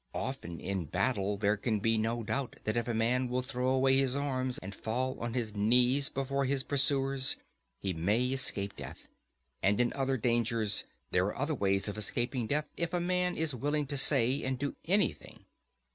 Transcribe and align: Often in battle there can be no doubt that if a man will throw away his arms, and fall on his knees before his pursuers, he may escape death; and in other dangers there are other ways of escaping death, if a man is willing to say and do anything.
Often 0.15 0.59
in 0.59 0.85
battle 0.85 1.37
there 1.37 1.55
can 1.57 1.77
be 1.79 1.95
no 1.95 2.23
doubt 2.23 2.55
that 2.63 2.75
if 2.75 2.87
a 2.87 2.93
man 2.95 3.29
will 3.29 3.43
throw 3.43 3.67
away 3.69 3.95
his 3.97 4.15
arms, 4.15 4.57
and 4.57 4.73
fall 4.73 5.15
on 5.19 5.35
his 5.35 5.53
knees 5.55 6.09
before 6.09 6.45
his 6.45 6.63
pursuers, 6.63 7.37
he 7.77 7.93
may 7.93 8.25
escape 8.29 8.75
death; 8.75 9.07
and 9.61 9.79
in 9.79 9.93
other 9.93 10.17
dangers 10.17 10.85
there 11.11 11.25
are 11.25 11.37
other 11.37 11.53
ways 11.53 11.87
of 11.87 11.99
escaping 11.99 12.47
death, 12.47 12.67
if 12.77 12.95
a 12.95 12.99
man 12.99 13.37
is 13.37 13.53
willing 13.53 13.85
to 13.85 13.95
say 13.95 14.41
and 14.41 14.57
do 14.57 14.75
anything. 14.85 15.45